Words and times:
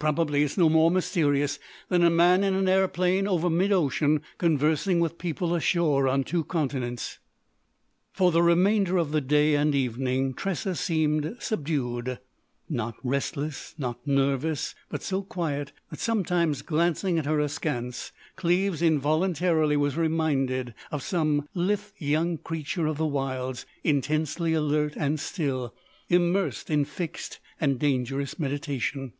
Probably 0.00 0.42
it's 0.44 0.58
no 0.58 0.68
more 0.68 0.92
mysterious 0.92 1.58
than 1.88 2.02
a 2.04 2.10
man 2.10 2.44
in 2.44 2.54
an 2.54 2.68
airplane 2.68 3.26
over 3.28 3.48
midocean 3.48 4.22
conversing 4.36 4.98
with 5.00 5.18
people 5.18 5.54
ashore 5.54 6.06
on 6.08 6.22
two 6.22 6.44
continents." 6.44 7.18
For 8.12 8.30
the 8.30 8.42
remainder 8.42 8.96
of 8.96 9.10
the 9.10 9.20
day 9.20 9.54
and 9.54 9.74
evening 9.74 10.34
Tressa 10.34 10.74
seemed 10.76 11.36
subdued—not 11.40 12.94
restless, 13.04 13.74
not 13.76 14.04
nervous, 14.06 14.74
but 14.88 15.02
so 15.02 15.22
quiet 15.22 15.72
that, 15.90 16.00
sometimes, 16.00 16.62
glancing 16.62 17.18
at 17.18 17.26
her 17.26 17.40
askance, 17.40 18.12
Cleves 18.36 18.82
involuntarily 18.82 19.76
was 19.76 19.96
reminded 19.96 20.74
of 20.92 21.02
some 21.04 21.48
lithe 21.54 21.80
young 21.98 22.38
creature 22.38 22.86
of 22.86 22.98
the 22.98 23.06
wilds, 23.06 23.66
intensely 23.82 24.54
alert 24.54 24.94
and 24.96 25.18
still, 25.18 25.74
immersed 26.08 26.68
in 26.68 26.84
fixed 26.84 27.40
and 27.60 27.80
dangerous 27.80 28.38
meditation. 28.40 29.12